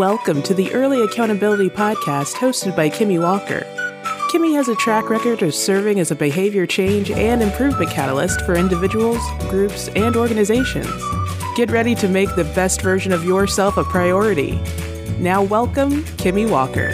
Welcome 0.00 0.42
to 0.44 0.54
the 0.54 0.72
Early 0.72 1.02
Accountability 1.02 1.68
Podcast 1.68 2.36
hosted 2.36 2.74
by 2.74 2.88
Kimmy 2.88 3.20
Walker. 3.20 3.66
Kimmy 4.32 4.54
has 4.54 4.66
a 4.68 4.74
track 4.76 5.10
record 5.10 5.42
of 5.42 5.54
serving 5.54 6.00
as 6.00 6.10
a 6.10 6.14
behavior 6.14 6.66
change 6.66 7.10
and 7.10 7.42
improvement 7.42 7.90
catalyst 7.90 8.40
for 8.46 8.54
individuals, 8.54 9.20
groups, 9.50 9.88
and 9.88 10.16
organizations. 10.16 10.88
Get 11.54 11.70
ready 11.70 11.94
to 11.96 12.08
make 12.08 12.34
the 12.34 12.44
best 12.54 12.80
version 12.80 13.12
of 13.12 13.26
yourself 13.26 13.76
a 13.76 13.84
priority. 13.84 14.58
Now, 15.18 15.42
welcome, 15.42 16.02
Kimmy 16.16 16.48
Walker. 16.48 16.88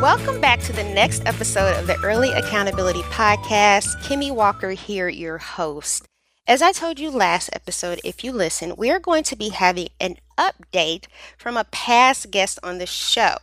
Welcome 0.00 0.40
back 0.40 0.60
to 0.60 0.72
the 0.72 0.84
next 0.94 1.24
episode 1.26 1.78
of 1.78 1.86
the 1.86 2.00
Early 2.02 2.32
Accountability 2.32 3.02
Podcast. 3.02 4.00
Kimmy 4.02 4.34
Walker 4.34 4.70
here, 4.70 5.10
your 5.10 5.36
host. 5.36 6.08
As 6.46 6.60
I 6.60 6.72
told 6.72 7.00
you 7.00 7.10
last 7.10 7.48
episode, 7.54 8.02
if 8.04 8.22
you 8.22 8.30
listen, 8.30 8.74
we 8.76 8.90
are 8.90 9.00
going 9.00 9.22
to 9.24 9.34
be 9.36 9.48
having 9.48 9.88
an 9.98 10.16
update 10.36 11.06
from 11.38 11.56
a 11.56 11.64
past 11.64 12.30
guest 12.30 12.58
on 12.62 12.76
the 12.76 12.84
show. 12.84 13.36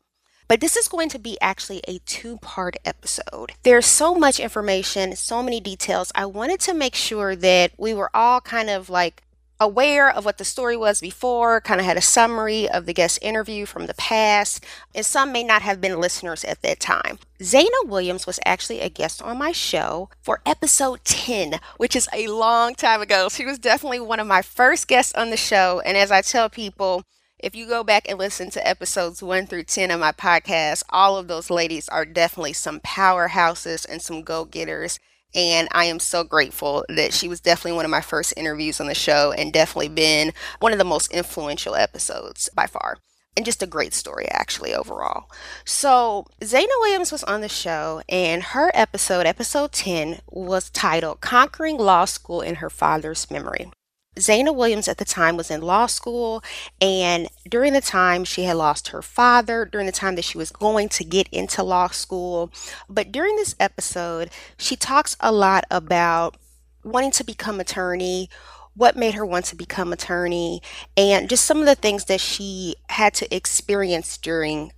But 0.48 0.62
this 0.62 0.78
is 0.78 0.88
going 0.88 1.10
to 1.10 1.18
be 1.18 1.36
actually 1.42 1.82
a 1.88 1.98
two 2.06 2.38
part 2.38 2.76
episode. 2.86 3.54
There's 3.64 3.88
so 3.88 4.14
much 4.14 4.40
information, 4.40 5.16
so 5.16 5.42
many 5.42 5.60
details. 5.60 6.12
I 6.14 6.28
wanted 6.28 6.60
to 6.60 6.76
make 6.76 6.94
sure 6.94 7.36
that 7.36 7.72
we 7.76 7.96
were 7.96 8.12
all 8.14 8.40
kind 8.40 8.70
of 8.70 8.88
like 8.88 9.24
aware 9.62 10.10
of 10.10 10.26
what 10.26 10.40
the 10.40 10.44
story 10.44 10.76
was 10.76 11.00
before, 11.00 11.62
kind 11.62 11.80
of 11.80 11.86
had 11.86 11.96
a 11.96 12.02
summary 12.02 12.68
of 12.68 12.88
the 12.88 12.94
guest 12.94 13.20
interview 13.22 13.68
from 13.68 13.86
the 13.86 13.94
past, 13.94 14.66
and 14.96 15.06
some 15.06 15.32
may 15.32 15.44
not 15.44 15.62
have 15.62 15.80
been 15.80 16.02
listeners 16.02 16.44
at 16.44 16.64
that 16.64 16.80
time. 16.80 17.20
Zaina 17.40 17.86
Williams 17.86 18.26
was 18.26 18.40
actually 18.44 18.82
a 18.82 18.90
guest 18.90 19.22
on 19.22 19.38
my 19.38 19.52
show 19.52 20.10
for 20.20 20.42
episode 20.48 21.06
10, 21.06 21.60
which 21.78 21.96
is 21.96 22.10
a 22.12 22.28
long 22.28 22.74
time 22.74 23.02
ago. 23.02 23.30
She 23.30 23.46
was 23.46 23.60
definitely 23.60 24.00
one 24.00 24.20
of 24.20 24.26
my 24.26 24.42
first 24.42 24.88
guests 24.88 25.14
on 25.14 25.30
the 25.30 25.38
show, 25.38 25.80
and 25.86 25.96
as 25.96 26.12
I 26.12 26.22
tell 26.22 26.50
people, 26.50 27.04
if 27.38 27.56
you 27.56 27.68
go 27.68 27.84
back 27.84 28.08
and 28.10 28.18
listen 28.18 28.50
to 28.52 28.68
episodes 28.68 29.22
1 29.22 29.46
through 29.46 29.64
10 29.64 29.92
of 29.92 30.00
my 30.00 30.12
podcast, 30.12 30.84
all 30.90 31.18
of 31.18 31.28
those 31.28 31.52
ladies 31.52 31.88
are 31.90 32.06
definitely 32.06 32.54
some 32.54 32.80
powerhouses 32.80 33.86
and 33.88 34.02
some 34.02 34.24
go 34.24 34.44
getters. 34.46 35.00
And 35.34 35.68
I 35.72 35.86
am 35.86 36.00
so 36.00 36.24
grateful 36.24 36.86
that 36.90 37.14
she 37.14 37.28
was 37.28 37.40
definitely 37.40 37.78
one 37.78 37.86
of 37.86 37.92
my 37.92 38.02
first 38.02 38.34
interviews 38.36 38.80
on 38.80 38.88
the 38.88 38.96
show 38.96 39.32
and 39.32 39.54
definitely 39.54 39.90
been 39.90 40.34
one 40.60 40.72
of 40.72 40.78
the 40.78 40.84
most 40.84 41.12
influential 41.12 41.76
episodes 41.76 42.50
by 42.54 42.68
far. 42.68 42.98
And 43.38 43.46
just 43.46 43.64
a 43.64 43.68
great 43.68 43.94
story, 43.94 44.28
actually, 44.30 44.74
overall. 44.76 45.32
So, 45.64 46.28
Zaina 46.42 46.68
Williams 46.82 47.14
was 47.14 47.24
on 47.24 47.40
the 47.40 47.48
show, 47.48 48.02
and 48.10 48.44
her 48.44 48.72
episode, 48.74 49.26
episode 49.26 49.72
10, 49.72 50.20
was 50.28 50.70
titled 50.70 51.22
Conquering 51.22 51.78
Law 51.78 52.04
School 52.04 52.42
in 52.42 52.56
Her 52.56 52.70
Father's 52.70 53.32
Memory. 53.32 53.72
Zaina 54.18 54.54
Williams 54.54 54.90
at 54.90 54.98
the 54.98 55.06
time 55.06 55.38
was 55.38 55.50
in 55.50 55.62
law 55.62 55.86
school, 55.86 56.44
and 56.82 57.30
during 57.48 57.72
the 57.72 57.82
time 57.82 58.26
she 58.26 58.44
had 58.44 58.58
lost 58.58 58.90
her 58.90 59.02
father, 59.02 59.64
during 59.64 59.86
the 59.86 59.94
time 59.94 60.16
that 60.16 60.26
she 60.26 60.38
was 60.38 60.52
going 60.52 60.90
to 60.90 61.06
get 61.06 61.30
into 61.30 61.64
law 61.64 61.88
school. 61.88 62.52
But 62.90 63.12
during 63.14 63.38
this 63.38 63.56
episode, 63.58 64.30
she 64.58 64.76
talks 64.76 65.16
a 65.22 65.32
lot 65.32 65.64
about 65.72 66.36
wanting 66.84 67.12
to 67.12 67.24
become 67.24 67.62
attorney, 67.62 68.30
what 68.76 68.98
made 68.98 69.14
her 69.14 69.26
want 69.26 69.46
to 69.46 69.56
become 69.56 69.94
attorney, 69.94 70.62
and 70.98 71.30
just 71.30 71.46
some 71.46 71.60
of 71.60 71.66
the 71.66 71.76
things 71.76 72.06
that 72.06 72.20
she 72.20 72.76
had 72.90 73.14
to 73.14 73.34
experience 73.34 74.18
during 74.18 74.74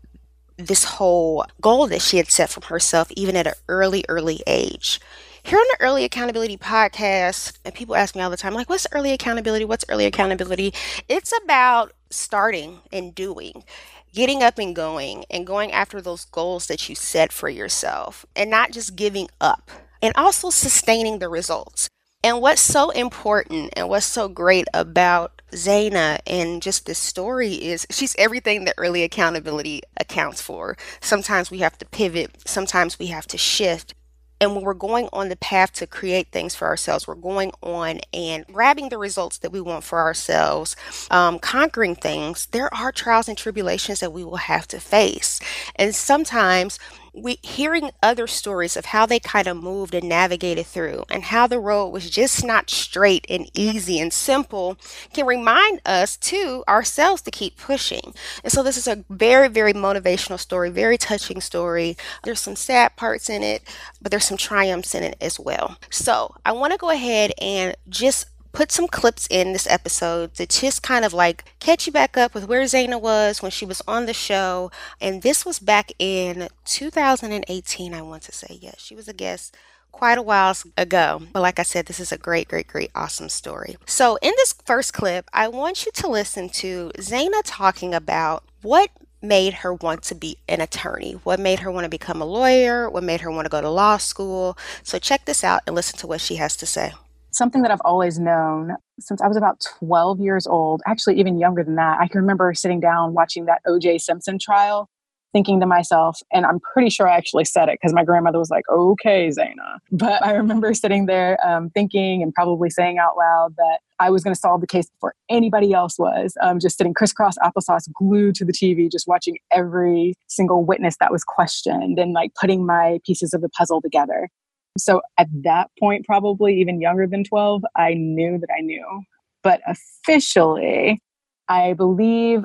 this 0.58 0.84
whole 0.84 1.44
goal 1.60 1.88
that 1.88 2.04
she 2.04 2.18
had 2.18 2.30
set 2.30 2.52
for 2.52 2.64
herself, 2.68 3.12
even 3.16 3.36
at 3.36 3.48
an 3.48 3.54
early, 3.68 4.06
early 4.08 4.44
age. 4.46 5.00
Here 5.46 5.60
on 5.60 5.66
the 5.72 5.86
Early 5.86 6.06
Accountability 6.06 6.56
Podcast, 6.56 7.58
and 7.66 7.74
people 7.76 7.98
ask 7.98 8.16
me 8.16 8.22
all 8.22 8.30
the 8.30 8.38
time, 8.38 8.54
like, 8.54 8.70
what's 8.70 8.88
early 8.94 9.12
accountability? 9.12 9.66
What's 9.66 9.84
early 9.90 10.06
accountability? 10.06 10.74
It's 11.10 11.34
about 11.44 11.92
starting 12.10 12.80
and 12.94 13.14
doing, 13.14 13.66
getting 14.14 14.42
up 14.42 14.58
and 14.58 14.74
going, 14.74 15.26
and 15.30 15.46
going 15.46 15.74
after 15.74 16.00
those 16.00 16.24
goals 16.24 16.68
that 16.68 16.88
you 16.88 16.96
set 16.96 17.34
for 17.34 17.50
yourself, 17.50 18.26
and 18.38 18.50
not 18.50 18.72
just 18.72 18.96
giving 18.96 19.28
up, 19.42 19.70
and 20.02 20.14
also 20.16 20.50
sustaining 20.50 21.20
the 21.20 21.28
results. 21.28 21.90
And 22.24 22.40
what's 22.40 22.62
so 22.62 22.92
important 22.92 23.74
and 23.76 23.90
what's 23.90 24.06
so 24.06 24.30
great 24.30 24.68
about 24.74 25.42
Zaina 25.52 26.20
and 26.26 26.62
just 26.62 26.86
this 26.86 26.98
story 26.98 27.56
is 27.56 27.86
she's 27.92 28.16
everything 28.18 28.64
that 28.64 28.76
early 28.78 29.04
accountability 29.04 29.82
accounts 30.00 30.42
for. 30.42 30.78
Sometimes 31.02 31.52
we 31.52 31.58
have 31.58 31.78
to 31.80 31.86
pivot, 31.86 32.32
sometimes 32.48 32.98
we 32.98 33.08
have 33.08 33.28
to 33.28 33.38
shift, 33.38 33.94
and 34.44 34.54
when 34.54 34.66
we're 34.66 34.74
going 34.74 35.08
on 35.14 35.30
the 35.30 35.38
path 35.38 35.72
to 35.72 35.88
create 35.88 36.28
things 36.28 36.54
for 36.54 36.68
ourselves, 36.68 37.08
we're 37.08 37.16
going 37.16 37.54
on 37.62 38.02
and 38.14 38.46
grabbing 38.48 38.90
the 38.90 38.98
results 38.98 39.38
that 39.38 39.54
we 39.54 39.62
want 39.62 39.86
for 39.86 40.00
ourselves, 40.00 40.76
um, 41.10 41.40
conquering 41.40 41.96
things, 41.96 42.48
there 42.48 42.72
are 42.74 42.92
trials 42.92 43.30
and 43.30 43.38
tribulations 43.38 44.02
that 44.02 44.12
we 44.12 44.24
will 44.26 44.36
have 44.36 44.68
to 44.68 44.82
face. 44.82 45.40
And 45.78 45.96
sometimes 45.96 46.78
we 47.14 47.38
hearing 47.44 47.92
other 48.02 48.28
stories 48.28 48.76
of 48.76 48.86
how 48.86 49.06
they 49.06 49.20
kind 49.20 49.48
of 49.48 49.62
moved 49.62 49.94
and 49.94 50.10
navigated 50.10 50.66
through 50.66 51.06
and 51.10 51.26
how 51.26 51.48
the 51.48 51.60
road 51.60 51.90
was 51.90 52.10
just 52.10 52.44
not 52.44 52.70
straight 52.70 53.26
and 53.30 53.50
easy 53.54 54.00
and 54.00 54.12
simple 54.12 54.78
can 55.14 55.26
remind 55.26 55.80
us 55.86 56.18
to 56.18 56.64
ourselves 56.68 57.22
to 57.22 57.32
keep 57.32 57.58
pushing. 57.58 58.14
And 58.44 58.52
so 58.52 58.64
this 58.64 58.78
is 58.78 58.88
a 58.88 59.06
very, 59.10 59.48
very 59.48 59.74
motivational 59.74 60.40
story, 60.40 60.70
very 60.70 60.98
touching 60.98 61.40
story. 61.40 61.96
There's 62.24 62.42
some 62.42 62.56
sad 62.56 62.96
parts 62.96 63.30
in 63.30 63.44
it, 63.44 63.64
but 64.02 64.12
there's 64.12 64.26
some 64.26 64.38
triumphs 64.38 64.96
in 64.96 65.04
it 65.04 65.18
as 65.22 65.40
well. 65.40 65.78
So 65.90 66.36
I 66.46 66.52
want 66.52 66.74
to 66.74 66.80
go 66.80 66.90
ahead 66.90 67.32
and 67.40 67.76
just 67.90 68.28
put 68.54 68.72
some 68.72 68.88
clips 68.88 69.28
in 69.30 69.52
this 69.52 69.68
episode 69.68 70.36
to 70.36 70.46
just 70.46 70.84
kind 70.84 71.04
of 71.04 71.14
like 71.14 71.44
catch 71.60 71.86
you 71.88 71.92
back 71.92 72.16
up 72.16 72.34
with 72.34 72.48
where 72.48 72.62
Zaina 72.64 73.02
was 73.02 73.42
when 73.42 73.52
she 73.52 73.66
was 73.66 73.82
on 73.88 74.06
the 74.06 74.14
show. 74.14 74.72
And 75.02 75.24
this 75.24 75.46
was 75.46 75.60
back 75.60 75.92
in 76.00 76.48
2018, 76.66 77.94
I 77.94 78.02
want 78.02 78.24
to 78.24 78.32
say. 78.32 78.60
Yes, 78.62 78.80
she 78.80 78.96
was 78.96 79.08
a 79.08 79.14
guest 79.14 79.58
quite 79.92 80.18
a 80.18 80.22
while 80.22 80.56
ago. 80.78 81.24
But 81.34 81.42
like 81.42 81.60
I 81.60 81.64
said, 81.64 81.88
this 81.88 82.00
is 82.00 82.12
a 82.12 82.18
great, 82.18 82.48
great, 82.48 82.68
great, 82.68 82.92
awesome 82.96 83.30
story. 83.30 83.76
So 83.86 84.18
in 84.22 84.34
this 84.38 84.54
first 84.66 84.94
clip, 84.94 85.30
I 85.34 85.48
want 85.48 85.86
you 85.86 85.92
to 85.92 86.08
listen 86.08 86.50
to 86.50 86.92
Zaina 86.98 87.42
talking 87.44 87.94
about 87.94 88.44
what 88.62 88.92
made 89.22 89.54
her 89.56 89.74
want 89.74 90.04
to 90.04 90.16
be 90.16 90.38
an 90.50 90.60
attorney? 90.60 91.14
What 91.24 91.40
made 91.40 91.60
her 91.60 91.72
want 91.72 91.86
to 91.86 91.90
become 91.90 92.22
a 92.22 92.26
lawyer? 92.26 92.90
What 92.90 93.04
made 93.04 93.22
her 93.22 93.32
want 93.32 93.46
to 93.46 93.50
go 93.50 93.62
to 93.62 93.70
law 93.70 93.98
school? 93.98 94.58
So 94.84 95.00
check 95.00 95.26
this 95.26 95.46
out 95.46 95.62
and 95.66 95.76
listen 95.76 95.98
to 96.00 96.08
what 96.08 96.20
she 96.20 96.36
has 96.36 96.58
to 96.58 96.66
say 96.66 96.92
something 97.34 97.62
that 97.64 97.72
I've 97.72 97.82
always 97.84 98.20
known 98.20 98.76
since 99.00 99.22
I 99.22 99.28
was 99.28 99.38
about 99.38 99.66
12 99.80 100.20
years 100.20 100.48
old, 100.48 100.82
actually, 100.86 101.20
even 101.20 101.38
younger 101.38 101.64
than 101.64 101.76
that. 101.76 102.00
I 102.00 102.08
can 102.08 102.22
remember 102.22 102.54
sitting 102.54 102.80
down 102.80 103.14
watching 103.14 103.46
that 103.46 103.62
OJ 103.68 104.02
Simpson 104.02 104.38
trial, 104.40 104.90
thinking 105.34 105.60
to 105.60 105.66
myself, 105.66 106.20
and 106.32 106.46
I'm 106.46 106.60
pretty 106.60 106.90
sure 106.90 107.10
I 107.10 107.18
actually 107.18 107.46
said 107.46 107.68
it 107.68 107.80
because 107.82 107.94
my 107.94 108.04
grandmother 108.04 108.38
was 108.38 108.52
like, 108.52 108.64
okay, 108.70 109.30
Zaina. 109.30 109.80
But 109.92 110.24
I 110.24 110.34
remember 110.34 110.74
sitting 110.74 111.08
there 111.08 111.38
um, 111.46 111.72
thinking 111.72 112.22
and 112.22 112.34
probably 112.34 112.70
saying 112.70 113.00
out 113.00 113.18
loud 113.18 113.56
that 113.58 113.80
I 114.00 114.10
was 114.10 114.24
going 114.24 114.34
to 114.34 114.40
solve 114.40 114.62
the 114.62 114.68
case 114.68 114.90
before 114.90 115.16
anybody 115.30 115.74
else 115.74 115.98
was, 115.98 116.36
um, 116.42 116.60
just 116.60 116.78
sitting 116.78 116.94
crisscross 116.94 117.38
applesauce 117.40 117.92
glued 117.94 118.36
to 118.36 118.46
the 118.46 118.54
TV, 118.54 118.92
just 118.92 119.08
watching 119.08 119.38
every 119.52 120.14
single 120.28 120.64
witness 120.64 120.98
that 121.00 121.12
was 121.12 121.24
questioned 121.24 121.98
and 122.00 122.14
like 122.14 122.32
putting 122.40 122.66
my 122.66 123.00
pieces 123.06 123.34
of 123.34 123.42
the 123.42 123.50
puzzle 123.50 123.82
together. 123.82 124.30
So 124.78 125.02
at 125.18 125.28
that 125.44 125.70
point, 125.80 126.06
probably 126.06 126.60
even 126.60 126.82
younger 126.82 127.08
than 127.08 127.24
12, 127.24 127.64
I 127.76 127.94
knew 127.94 128.40
that 128.40 128.50
I 128.58 128.62
knew. 128.62 129.04
But 129.44 129.62
officially, 129.68 131.02
I 131.48 131.74
believe, 131.74 132.44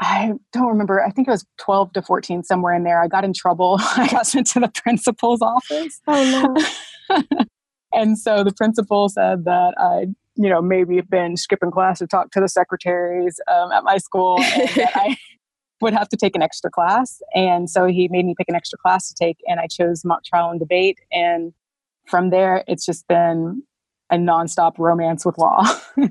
I 0.00 0.32
don't 0.52 0.68
remember, 0.68 1.04
I 1.04 1.10
think 1.10 1.28
it 1.28 1.30
was 1.30 1.44
12 1.58 1.92
to 1.94 2.02
14, 2.02 2.44
somewhere 2.44 2.74
in 2.74 2.84
there. 2.84 3.02
I 3.02 3.08
got 3.08 3.24
in 3.24 3.32
trouble. 3.32 3.78
I 3.80 4.08
got 4.08 4.26
sent 4.26 4.46
to 4.48 4.60
the 4.60 4.68
principal's 4.68 5.42
office. 5.42 6.00
Oh, 6.06 6.54
no. 7.10 7.18
and 7.92 8.18
so 8.18 8.44
the 8.44 8.52
principal 8.52 9.08
said 9.08 9.44
that 9.44 9.74
I, 9.78 10.06
you 10.36 10.48
know, 10.48 10.62
maybe 10.62 10.96
have 10.96 11.10
been 11.10 11.36
skipping 11.36 11.70
class 11.70 11.98
to 11.98 12.06
talk 12.06 12.30
to 12.30 12.40
the 12.40 12.48
secretaries 12.48 13.40
um, 13.50 13.72
at 13.72 13.84
my 13.84 13.98
school. 13.98 14.36
I 14.40 15.16
would 15.80 15.94
have 15.94 16.08
to 16.08 16.16
take 16.16 16.34
an 16.34 16.42
extra 16.42 16.70
class. 16.70 17.20
And 17.34 17.70
so 17.70 17.86
he 17.86 18.08
made 18.08 18.24
me 18.24 18.34
pick 18.36 18.48
an 18.48 18.54
extra 18.54 18.78
class 18.78 19.08
to 19.08 19.14
take, 19.14 19.38
and 19.46 19.60
I 19.60 19.66
chose 19.66 20.04
mock 20.04 20.24
trial 20.24 20.50
and 20.50 20.58
debate. 20.58 20.98
And 21.12 21.52
from 22.06 22.30
there, 22.30 22.64
it's 22.66 22.84
just 22.84 23.06
been 23.06 23.62
a 24.10 24.16
nonstop 24.16 24.78
romance 24.78 25.24
with 25.24 25.38
law. 25.38 25.64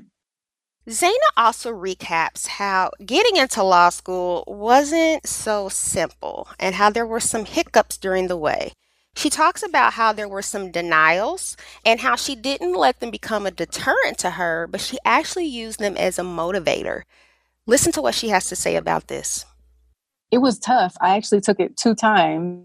Zaina 0.88 1.12
also 1.36 1.70
recaps 1.70 2.46
how 2.46 2.90
getting 3.04 3.36
into 3.36 3.62
law 3.62 3.90
school 3.90 4.42
wasn't 4.46 5.26
so 5.26 5.68
simple 5.68 6.48
and 6.58 6.76
how 6.76 6.88
there 6.88 7.06
were 7.06 7.20
some 7.20 7.44
hiccups 7.44 7.98
during 7.98 8.28
the 8.28 8.38
way. 8.38 8.72
She 9.14 9.28
talks 9.28 9.62
about 9.62 9.94
how 9.94 10.12
there 10.12 10.28
were 10.28 10.42
some 10.42 10.70
denials 10.70 11.58
and 11.84 12.00
how 12.00 12.16
she 12.16 12.34
didn't 12.34 12.72
let 12.72 13.00
them 13.00 13.10
become 13.10 13.44
a 13.44 13.50
deterrent 13.50 14.16
to 14.18 14.30
her, 14.30 14.66
but 14.66 14.80
she 14.80 14.96
actually 15.04 15.44
used 15.44 15.78
them 15.78 15.96
as 15.96 16.18
a 16.18 16.22
motivator. 16.22 17.02
Listen 17.66 17.92
to 17.92 18.00
what 18.00 18.14
she 18.14 18.28
has 18.30 18.48
to 18.48 18.56
say 18.56 18.76
about 18.76 19.08
this. 19.08 19.44
It 20.30 20.38
was 20.38 20.58
tough. 20.58 20.94
I 21.00 21.16
actually 21.16 21.40
took 21.40 21.60
it 21.60 21.76
two 21.76 21.94
times. 21.94 22.64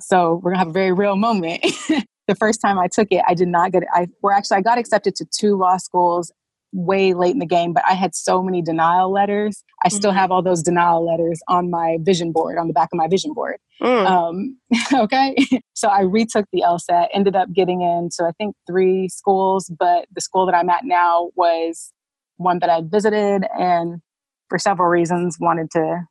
So 0.00 0.40
we're 0.42 0.52
going 0.52 0.54
to 0.54 0.58
have 0.58 0.68
a 0.68 0.72
very 0.72 0.92
real 0.92 1.16
moment. 1.16 1.62
the 2.28 2.34
first 2.34 2.60
time 2.60 2.78
I 2.78 2.88
took 2.88 3.08
it, 3.10 3.22
I 3.26 3.34
did 3.34 3.48
not 3.48 3.72
get 3.72 3.82
it. 3.82 3.88
I 3.92 4.08
were 4.22 4.32
actually 4.32 4.58
I 4.58 4.60
got 4.62 4.78
accepted 4.78 5.14
to 5.16 5.26
two 5.26 5.56
law 5.56 5.76
schools 5.76 6.32
way 6.72 7.14
late 7.14 7.32
in 7.32 7.38
the 7.38 7.46
game, 7.46 7.72
but 7.72 7.84
I 7.88 7.94
had 7.94 8.14
so 8.14 8.42
many 8.42 8.60
denial 8.60 9.12
letters. 9.12 9.62
I 9.84 9.88
still 9.88 10.10
mm-hmm. 10.10 10.18
have 10.18 10.32
all 10.32 10.42
those 10.42 10.62
denial 10.62 11.06
letters 11.06 11.40
on 11.46 11.70
my 11.70 11.98
vision 12.02 12.32
board, 12.32 12.58
on 12.58 12.66
the 12.66 12.72
back 12.72 12.88
of 12.92 12.96
my 12.96 13.06
vision 13.06 13.32
board. 13.32 13.56
Mm. 13.80 14.06
Um, 14.06 14.58
okay. 14.92 15.36
so 15.74 15.88
I 15.88 16.00
retook 16.00 16.46
the 16.52 16.62
LSAT, 16.62 17.08
ended 17.12 17.36
up 17.36 17.52
getting 17.52 17.80
into, 17.82 18.28
I 18.28 18.32
think, 18.38 18.56
three 18.66 19.08
schools, 19.08 19.70
but 19.78 20.06
the 20.12 20.20
school 20.20 20.46
that 20.46 20.54
I'm 20.54 20.68
at 20.68 20.84
now 20.84 21.30
was 21.36 21.92
one 22.36 22.58
that 22.58 22.70
I'd 22.70 22.90
visited 22.90 23.46
and 23.56 24.00
for 24.48 24.58
several 24.58 24.88
reasons 24.88 25.36
wanted 25.40 25.70
to 25.72 26.02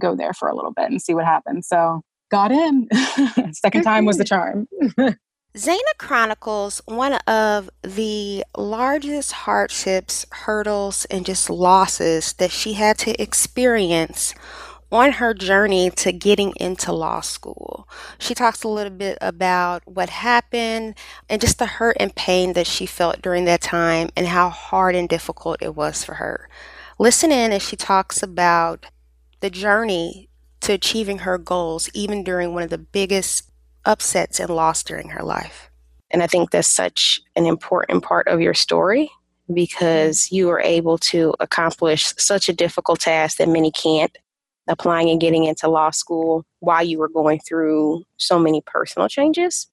go 0.00 0.16
there 0.16 0.32
for 0.32 0.48
a 0.48 0.54
little 0.54 0.72
bit 0.72 0.90
and 0.90 1.00
see 1.00 1.14
what 1.14 1.24
happens. 1.24 1.68
So 1.68 2.02
got 2.30 2.52
in. 2.52 2.88
Second 3.52 3.82
time 3.82 4.04
was 4.04 4.18
the 4.18 4.24
charm. 4.24 4.68
Zaina 5.56 5.80
chronicles 5.98 6.80
one 6.84 7.14
of 7.26 7.68
the 7.82 8.44
largest 8.56 9.32
hardships, 9.32 10.24
hurdles, 10.30 11.06
and 11.06 11.26
just 11.26 11.50
losses 11.50 12.34
that 12.34 12.52
she 12.52 12.74
had 12.74 12.98
to 12.98 13.20
experience 13.20 14.32
on 14.92 15.12
her 15.12 15.34
journey 15.34 15.90
to 15.90 16.12
getting 16.12 16.52
into 16.56 16.92
law 16.92 17.20
school. 17.20 17.88
She 18.18 18.34
talks 18.34 18.62
a 18.62 18.68
little 18.68 18.92
bit 18.92 19.18
about 19.20 19.82
what 19.86 20.10
happened 20.10 20.94
and 21.28 21.40
just 21.40 21.58
the 21.58 21.66
hurt 21.66 21.96
and 22.00 22.14
pain 22.14 22.52
that 22.54 22.66
she 22.66 22.86
felt 22.86 23.22
during 23.22 23.44
that 23.46 23.60
time 23.60 24.10
and 24.16 24.28
how 24.28 24.50
hard 24.50 24.94
and 24.94 25.08
difficult 25.08 25.58
it 25.60 25.74
was 25.74 26.04
for 26.04 26.14
her. 26.14 26.48
Listen 26.98 27.32
in 27.32 27.52
as 27.52 27.62
she 27.62 27.76
talks 27.76 28.22
about 28.22 28.86
the 29.40 29.50
journey 29.50 30.28
to 30.60 30.72
achieving 30.72 31.18
her 31.18 31.38
goals, 31.38 31.90
even 31.94 32.22
during 32.22 32.54
one 32.54 32.62
of 32.62 32.70
the 32.70 32.78
biggest 32.78 33.50
upsets 33.84 34.38
and 34.38 34.50
loss 34.50 34.82
during 34.82 35.08
her 35.10 35.22
life. 35.22 35.70
And 36.10 36.22
I 36.22 36.26
think 36.26 36.50
that's 36.50 36.68
such 36.68 37.20
an 37.36 37.46
important 37.46 38.02
part 38.02 38.28
of 38.28 38.40
your 38.40 38.54
story 38.54 39.10
because 39.52 40.30
you 40.30 40.46
were 40.46 40.60
able 40.60 40.98
to 40.98 41.34
accomplish 41.40 42.12
such 42.18 42.48
a 42.48 42.52
difficult 42.52 43.00
task 43.00 43.38
that 43.38 43.48
many 43.48 43.70
can't, 43.70 44.16
applying 44.68 45.08
and 45.10 45.20
getting 45.20 45.44
into 45.44 45.68
law 45.68 45.90
school 45.90 46.44
while 46.60 46.84
you 46.84 46.98
were 46.98 47.08
going 47.08 47.40
through 47.40 48.04
so 48.16 48.38
many 48.38 48.62
personal 48.66 49.08
changes. 49.08 49.66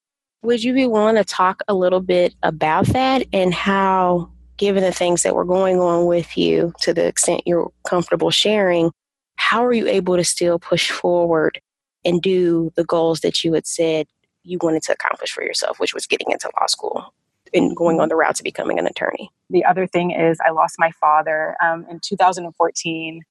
Would 0.43 0.63
you 0.63 0.73
be 0.73 0.87
willing 0.87 1.15
to 1.15 1.23
talk 1.23 1.61
a 1.67 1.73
little 1.73 1.99
bit 1.99 2.33
about 2.43 2.87
that 2.87 3.25
and 3.33 3.53
how, 3.53 4.31
given 4.57 4.83
the 4.83 4.91
things 4.91 5.23
that 5.23 5.35
were 5.35 5.45
going 5.45 5.79
on 5.79 6.05
with 6.05 6.37
you 6.37 6.73
to 6.81 6.93
the 6.93 7.05
extent 7.05 7.41
you're 7.45 7.71
comfortable 7.87 8.31
sharing, 8.31 8.91
how 9.37 9.65
are 9.65 9.73
you 9.73 9.87
able 9.87 10.17
to 10.17 10.23
still 10.23 10.59
push 10.59 10.91
forward 10.91 11.61
and 12.03 12.21
do 12.21 12.71
the 12.75 12.83
goals 12.83 13.21
that 13.21 13.43
you 13.43 13.53
had 13.53 13.65
said 13.65 14.07
you 14.43 14.57
wanted 14.61 14.81
to 14.83 14.93
accomplish 14.93 15.31
for 15.31 15.43
yourself, 15.43 15.79
which 15.79 15.93
was 15.93 16.05
getting 16.05 16.31
into 16.31 16.49
law 16.59 16.65
school 16.67 17.13
and 17.53 17.75
going 17.75 17.99
on 17.99 18.09
the 18.09 18.15
route 18.15 18.35
to 18.35 18.43
becoming 18.43 18.79
an 18.79 18.87
attorney. 18.87 19.29
The 19.49 19.63
other 19.65 19.87
thing 19.87 20.11
is, 20.11 20.37
I 20.45 20.51
lost 20.51 20.75
my 20.79 20.91
father 20.99 21.55
um, 21.63 21.85
in 21.89 21.99
2014. 22.03 23.21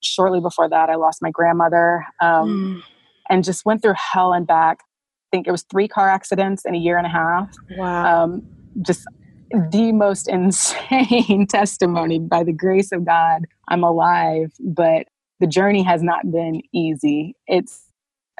Shortly 0.00 0.40
before 0.40 0.68
that, 0.68 0.90
I 0.90 0.94
lost 0.96 1.22
my 1.22 1.30
grandmother 1.30 2.04
um, 2.20 2.82
mm. 2.82 2.82
and 3.30 3.44
just 3.44 3.64
went 3.64 3.82
through 3.82 3.94
hell 3.96 4.32
and 4.32 4.46
back. 4.46 4.80
I 4.80 5.36
think 5.36 5.46
it 5.46 5.50
was 5.50 5.62
three 5.62 5.88
car 5.88 6.08
accidents 6.08 6.64
in 6.64 6.74
a 6.74 6.78
year 6.78 6.98
and 6.98 7.06
a 7.06 7.10
half. 7.10 7.54
Wow. 7.76 8.24
Um, 8.24 8.42
just 8.82 9.06
the 9.50 9.92
most 9.92 10.28
insane 10.28 11.46
testimony 11.46 12.18
by 12.18 12.44
the 12.44 12.52
grace 12.52 12.92
of 12.92 13.04
God. 13.04 13.46
I'm 13.68 13.82
alive, 13.82 14.52
but 14.60 15.06
the 15.40 15.46
journey 15.46 15.82
has 15.82 16.02
not 16.02 16.30
been 16.30 16.62
easy. 16.72 17.34
It's 17.46 17.84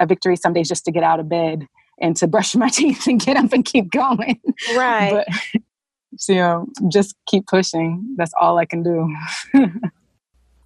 a 0.00 0.06
victory 0.06 0.36
some 0.36 0.52
days 0.52 0.68
just 0.68 0.84
to 0.86 0.92
get 0.92 1.02
out 1.02 1.20
of 1.20 1.28
bed 1.28 1.66
and 2.00 2.16
to 2.16 2.26
brush 2.26 2.54
my 2.56 2.68
teeth 2.68 3.06
and 3.06 3.20
get 3.20 3.36
up 3.36 3.52
and 3.52 3.64
keep 3.64 3.90
going. 3.90 4.40
Right. 4.76 5.24
But, 5.26 5.62
so, 6.18 6.32
you 6.32 6.38
know, 6.38 6.66
just 6.88 7.14
keep 7.26 7.46
pushing. 7.46 8.14
That's 8.16 8.32
all 8.40 8.58
I 8.58 8.64
can 8.64 8.82
do. 8.82 9.14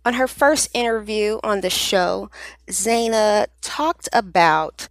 on 0.05 0.15
her 0.15 0.29
first 0.29 0.69
interview 0.75 1.39
on 1.43 1.61
the 1.61 1.71
show, 1.71 2.31
Zaina 2.69 3.47
talked 3.61 4.09
about 4.13 4.89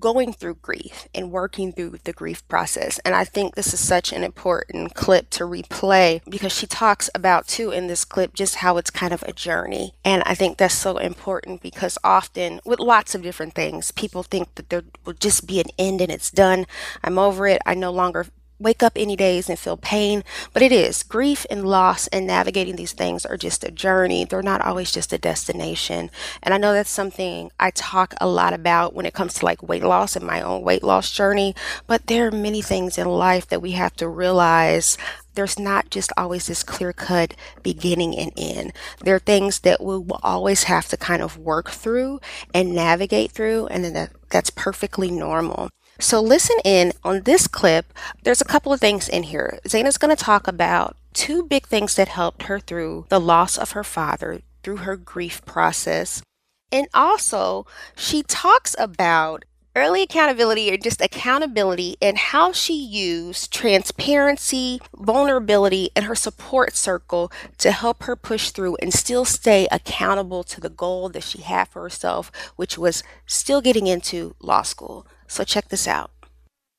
going 0.00 0.32
through 0.32 0.56
grief 0.56 1.08
and 1.14 1.30
working 1.30 1.72
through 1.72 1.98
the 2.04 2.12
grief 2.12 2.46
process. 2.48 2.98
And 3.04 3.14
I 3.14 3.24
think 3.24 3.54
this 3.54 3.72
is 3.74 3.80
such 3.80 4.12
an 4.12 4.22
important 4.22 4.94
clip 4.94 5.30
to 5.30 5.44
replay 5.44 6.20
because 6.28 6.52
she 6.52 6.66
talks 6.66 7.10
about, 7.14 7.46
too, 7.46 7.70
in 7.70 7.86
this 7.86 8.04
clip, 8.04 8.34
just 8.34 8.56
how 8.56 8.76
it's 8.76 8.90
kind 8.90 9.12
of 9.12 9.22
a 9.24 9.32
journey. 9.32 9.94
And 10.04 10.22
I 10.26 10.34
think 10.34 10.58
that's 10.58 10.74
so 10.74 10.98
important 10.98 11.62
because 11.62 11.98
often, 12.04 12.60
with 12.64 12.80
lots 12.80 13.14
of 13.14 13.22
different 13.22 13.54
things, 13.54 13.90
people 13.90 14.22
think 14.22 14.54
that 14.56 14.70
there 14.70 14.84
will 15.04 15.14
just 15.14 15.46
be 15.46 15.60
an 15.60 15.70
end 15.78 16.00
and 16.00 16.10
it's 16.10 16.30
done. 16.30 16.66
I'm 17.02 17.18
over 17.18 17.46
it. 17.46 17.62
I 17.66 17.74
no 17.74 17.90
longer 17.90 18.26
wake 18.58 18.82
up 18.82 18.92
any 18.96 19.16
days 19.16 19.48
and 19.48 19.58
feel 19.58 19.76
pain, 19.76 20.24
but 20.52 20.62
it 20.62 20.72
is. 20.72 21.02
Grief 21.02 21.46
and 21.50 21.66
loss 21.66 22.06
and 22.08 22.26
navigating 22.26 22.76
these 22.76 22.92
things 22.92 23.26
are 23.26 23.36
just 23.36 23.64
a 23.64 23.70
journey. 23.70 24.24
They're 24.24 24.42
not 24.42 24.60
always 24.60 24.92
just 24.92 25.12
a 25.12 25.18
destination. 25.18 26.10
And 26.42 26.54
I 26.54 26.58
know 26.58 26.72
that's 26.72 26.90
something 26.90 27.50
I 27.60 27.70
talk 27.70 28.14
a 28.20 28.26
lot 28.26 28.52
about 28.52 28.94
when 28.94 29.06
it 29.06 29.14
comes 29.14 29.34
to 29.34 29.44
like 29.44 29.62
weight 29.62 29.82
loss 29.82 30.16
and 30.16 30.26
my 30.26 30.40
own 30.40 30.62
weight 30.62 30.82
loss 30.82 31.10
journey, 31.10 31.54
but 31.86 32.06
there 32.06 32.28
are 32.28 32.32
many 32.32 32.62
things 32.62 32.98
in 32.98 33.06
life 33.06 33.46
that 33.48 33.62
we 33.62 33.72
have 33.72 33.94
to 33.96 34.08
realize 34.08 34.96
there's 35.34 35.58
not 35.58 35.90
just 35.90 36.10
always 36.16 36.46
this 36.46 36.62
clear 36.62 36.92
cut 36.92 37.34
beginning 37.62 38.16
and 38.18 38.32
end. 38.36 38.72
There 39.02 39.14
are 39.14 39.20
things 39.20 39.60
that 39.60 39.82
we 39.82 39.98
will 39.98 40.20
always 40.22 40.64
have 40.64 40.88
to 40.88 40.96
kind 40.96 41.22
of 41.22 41.36
work 41.36 41.70
through 41.70 42.20
and 42.54 42.74
navigate 42.74 43.32
through, 43.32 43.66
and 43.66 43.84
then 43.84 43.92
that, 43.92 44.12
that's 44.30 44.50
perfectly 44.50 45.10
normal. 45.10 45.68
So 45.98 46.20
listen 46.20 46.56
in 46.64 46.92
on 47.02 47.22
this 47.22 47.46
clip. 47.46 47.92
There's 48.22 48.40
a 48.40 48.46
couple 48.46 48.72
of 48.72 48.80
things 48.80 49.08
in 49.08 49.24
here. 49.24 49.58
Zaina's 49.66 49.98
going 49.98 50.14
to 50.14 50.22
talk 50.22 50.46
about 50.46 50.96
two 51.14 51.42
big 51.42 51.66
things 51.66 51.94
that 51.94 52.08
helped 52.08 52.44
her 52.44 52.60
through 52.60 53.06
the 53.08 53.20
loss 53.20 53.56
of 53.56 53.72
her 53.72 53.84
father, 53.84 54.42
through 54.62 54.78
her 54.78 54.96
grief 54.96 55.44
process. 55.46 56.22
And 56.70 56.88
also, 56.92 57.66
she 57.96 58.22
talks 58.22 58.76
about 58.78 59.44
early 59.76 60.02
accountability 60.02 60.72
or 60.72 60.76
just 60.78 61.02
accountability 61.02 61.96
and 62.00 62.16
how 62.16 62.50
she 62.50 62.74
used 62.74 63.52
transparency, 63.52 64.80
vulnerability, 64.96 65.90
and 65.94 66.06
her 66.06 66.14
support 66.14 66.74
circle 66.74 67.30
to 67.58 67.70
help 67.70 68.02
her 68.04 68.16
push 68.16 68.50
through 68.50 68.76
and 68.76 68.92
still 68.92 69.24
stay 69.24 69.68
accountable 69.70 70.42
to 70.42 70.60
the 70.60 70.70
goal 70.70 71.10
that 71.10 71.22
she 71.22 71.42
had 71.42 71.68
for 71.68 71.82
herself, 71.82 72.32
which 72.56 72.78
was 72.78 73.02
still 73.26 73.60
getting 73.60 73.86
into 73.86 74.34
law 74.40 74.62
school. 74.62 75.06
So 75.28 75.44
check 75.44 75.68
this 75.68 75.86
out. 75.86 76.10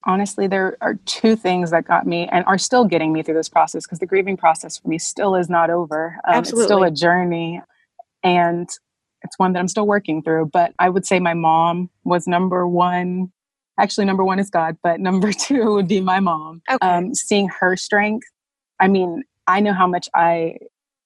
Honestly, 0.05 0.47
there 0.47 0.77
are 0.79 0.95
two 1.05 1.35
things 1.35 1.71
that 1.71 1.85
got 1.85 2.07
me 2.07 2.29
and 2.31 2.45
are 2.45 2.57
still 2.57 2.85
getting 2.85 3.11
me 3.11 3.23
through 3.23 3.35
this 3.35 3.49
process 3.49 3.85
because 3.85 3.99
the 3.99 4.05
grieving 4.05 4.37
process 4.37 4.77
for 4.77 4.87
me 4.87 4.97
still 4.97 5.35
is 5.35 5.49
not 5.49 5.69
over. 5.69 6.17
Um, 6.27 6.35
Absolutely. 6.35 6.63
It's 6.63 6.67
still 6.67 6.83
a 6.83 6.91
journey 6.91 7.61
and 8.23 8.69
it's 9.23 9.37
one 9.37 9.53
that 9.53 9.59
I'm 9.59 9.67
still 9.67 9.87
working 9.87 10.21
through. 10.21 10.47
But 10.53 10.73
I 10.79 10.89
would 10.89 11.05
say 11.05 11.19
my 11.19 11.33
mom 11.33 11.89
was 12.03 12.27
number 12.27 12.67
one. 12.67 13.31
Actually, 13.79 14.05
number 14.05 14.23
one 14.23 14.39
is 14.39 14.49
God, 14.49 14.77
but 14.81 14.99
number 15.01 15.33
two 15.33 15.73
would 15.73 15.87
be 15.87 15.99
my 15.99 16.19
mom. 16.19 16.61
Okay. 16.69 16.87
Um, 16.87 17.13
seeing 17.13 17.49
her 17.59 17.75
strength. 17.75 18.27
I 18.79 18.87
mean, 18.87 19.23
I 19.47 19.59
know 19.59 19.73
how 19.73 19.87
much 19.87 20.07
I 20.15 20.57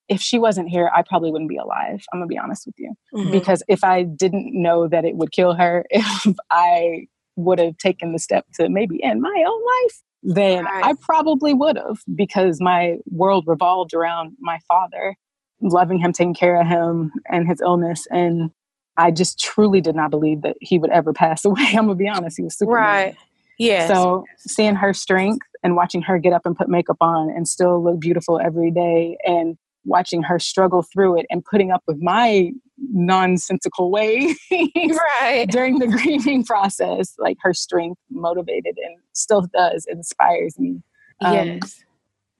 if 0.09 0.19
she 0.19 0.37
wasn't 0.37 0.67
here, 0.67 0.91
I 0.93 1.03
probably 1.03 1.31
wouldn't 1.31 1.49
be 1.49 1.55
alive. 1.55 2.03
I'm 2.11 2.19
gonna 2.19 2.27
be 2.27 2.37
honest 2.37 2.65
with 2.65 2.75
you. 2.77 2.93
Mm-hmm. 3.15 3.31
Because 3.31 3.63
if 3.69 3.83
I 3.83 4.03
didn't 4.03 4.51
know 4.53 4.87
that 4.89 5.05
it 5.05 5.15
would 5.15 5.31
kill 5.31 5.53
her, 5.53 5.85
if 5.89 6.35
I 6.51 7.07
would 7.35 7.59
have 7.59 7.77
taken 7.77 8.13
the 8.13 8.19
step 8.19 8.45
to 8.55 8.69
maybe 8.69 9.03
end 9.03 9.21
my 9.21 9.45
own 9.47 9.61
life, 9.61 10.01
then 10.23 10.65
right. 10.65 10.85
I 10.85 10.93
probably 11.01 11.53
would 11.53 11.77
have 11.77 11.99
because 12.13 12.61
my 12.61 12.97
world 13.09 13.45
revolved 13.47 13.93
around 13.93 14.33
my 14.39 14.59
father, 14.67 15.15
loving 15.61 15.99
him, 15.99 16.13
taking 16.13 16.33
care 16.33 16.59
of 16.59 16.67
him, 16.67 17.11
and 17.29 17.47
his 17.47 17.61
illness. 17.61 18.07
And 18.11 18.51
I 18.97 19.11
just 19.11 19.39
truly 19.39 19.81
did 19.81 19.95
not 19.95 20.11
believe 20.11 20.41
that 20.41 20.57
he 20.61 20.77
would 20.77 20.91
ever 20.91 21.13
pass 21.13 21.43
away. 21.45 21.67
I'm 21.69 21.85
gonna 21.85 21.95
be 21.95 22.07
honest, 22.07 22.37
he 22.37 22.43
was 22.43 22.57
super. 22.57 22.73
Right. 22.73 23.15
Yeah. 23.57 23.87
So 23.87 24.25
seeing 24.37 24.75
her 24.75 24.93
strength 24.93 25.45
and 25.63 25.75
watching 25.75 26.01
her 26.03 26.17
get 26.17 26.33
up 26.33 26.45
and 26.45 26.55
put 26.55 26.67
makeup 26.67 26.97
on 26.99 27.29
and 27.29 27.47
still 27.47 27.83
look 27.83 27.99
beautiful 27.99 28.39
every 28.39 28.71
day 28.71 29.17
and 29.23 29.55
watching 29.85 30.23
her 30.23 30.39
struggle 30.39 30.81
through 30.81 31.19
it 31.19 31.25
and 31.29 31.43
putting 31.45 31.71
up 31.71 31.83
with 31.87 31.97
my 32.01 32.51
nonsensical 32.91 33.91
way 33.91 34.35
right. 34.51 35.47
during 35.49 35.79
the 35.79 35.87
grieving 36.03 36.43
process 36.43 37.13
like 37.19 37.37
her 37.41 37.53
strength 37.53 37.99
motivated 38.09 38.75
and 38.77 38.97
still 39.13 39.47
does 39.53 39.85
inspires 39.89 40.57
me 40.57 40.81
um, 41.21 41.33
yes 41.33 41.83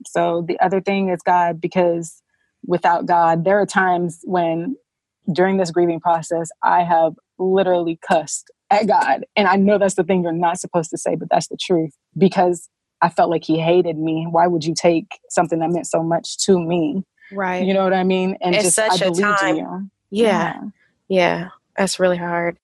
so 0.06 0.44
the 0.48 0.60
other 0.60 0.82
thing 0.82 1.10
is 1.10 1.22
god 1.22 1.62
because 1.62 2.22
without 2.66 3.06
god 3.06 3.46
there 3.46 3.60
are 3.60 3.66
times 3.66 4.20
when 4.24 4.76
during 5.34 5.58
this 5.58 5.72
grieving 5.72 6.00
process 6.00 6.50
i 6.64 6.82
have 6.82 7.14
literally 7.38 8.00
cussed 8.08 8.52
at 8.72 8.88
god 8.88 9.24
and 9.36 9.48
i 9.48 9.56
know 9.56 9.78
that's 9.78 9.96
the 9.96 10.04
thing 10.04 10.24
you're 10.24 10.32
not 10.32 10.60
supposed 10.60 10.90
to 10.90 10.98
say 10.98 11.16
but 11.16 11.28
that's 11.30 11.48
the 11.50 11.58
truth 11.62 11.92
because 12.18 12.68
i 13.02 13.10
felt 13.10 13.30
like 13.30 13.44
he 13.44 13.60
hated 13.60 13.98
me 13.98 14.28
why 14.30 14.48
would 14.48 14.64
you 14.64 14.74
take 14.74 15.20
something 15.30 15.60
that 15.60 15.70
meant 15.70 15.88
so 15.88 16.02
much 16.02 16.38
to 16.38 16.60
me 16.60 17.04
Right. 17.32 17.66
You 17.66 17.74
know 17.74 17.84
what 17.84 17.94
I 17.94 18.04
mean? 18.04 18.38
And 18.42 18.54
it's 18.54 18.66
just 18.66 18.76
such 18.76 19.02
I 19.02 19.08
a 19.08 19.12
time. 19.12 19.56
You. 19.56 19.90
Yeah. 20.12 20.62
yeah. 21.08 21.50
That's 21.78 22.00
really 22.00 22.18
hard. 22.18 22.58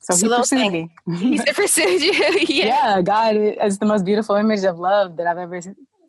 So, 0.00 0.14
so 0.14 0.28
he 0.28 0.36
pursued 0.36 0.72
me. 0.72 0.90
He 1.18 1.38
pursued 1.54 2.00
you. 2.00 2.12
yeah. 2.48 2.96
yeah. 2.96 3.02
God 3.02 3.36
is 3.36 3.78
the 3.78 3.86
most 3.86 4.04
beautiful 4.04 4.36
image 4.36 4.64
of 4.64 4.78
love 4.78 5.16
that 5.16 5.26
I've 5.26 5.38
ever 5.38 5.60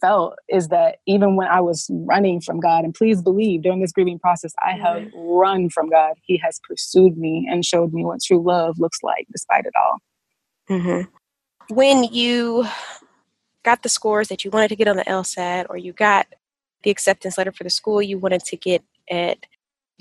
felt 0.01 0.35
is 0.49 0.67
that 0.67 0.97
even 1.05 1.35
when 1.35 1.47
I 1.47 1.61
was 1.61 1.89
running 1.91 2.41
from 2.41 2.59
God, 2.59 2.83
and 2.83 2.93
please 2.93 3.21
believe 3.21 3.61
during 3.61 3.81
this 3.81 3.91
grieving 3.91 4.19
process, 4.19 4.53
I 4.61 4.71
have 4.71 5.03
mm-hmm. 5.03 5.19
run 5.19 5.69
from 5.69 5.89
God. 5.89 6.13
He 6.23 6.37
has 6.37 6.59
pursued 6.67 7.17
me 7.17 7.47
and 7.49 7.63
showed 7.63 7.93
me 7.93 8.03
what 8.03 8.21
true 8.21 8.41
love 8.41 8.79
looks 8.79 8.99
like 9.01 9.27
despite 9.31 9.65
it 9.65 9.73
all. 9.75 9.97
Mm-hmm. 10.69 11.73
When 11.73 12.03
you 12.03 12.67
got 13.63 13.83
the 13.83 13.89
scores 13.89 14.27
that 14.27 14.43
you 14.43 14.51
wanted 14.51 14.67
to 14.69 14.75
get 14.75 14.87
on 14.87 14.97
the 14.97 15.05
LSAT, 15.05 15.67
or 15.69 15.77
you 15.77 15.93
got 15.93 16.27
the 16.83 16.89
acceptance 16.89 17.37
letter 17.37 17.51
for 17.51 17.63
the 17.63 17.69
school 17.69 18.01
you 18.01 18.17
wanted 18.17 18.43
to 18.43 18.57
get 18.57 18.83
at, 19.09 19.45